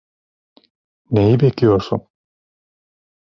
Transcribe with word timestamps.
Neyi 1.11 1.39
bekliyorsun? 1.39 2.07